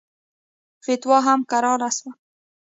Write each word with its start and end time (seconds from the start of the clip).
فتوا 0.83 1.17
هم 1.27 1.39
کراره 1.51 1.89
سوه. 1.97 2.11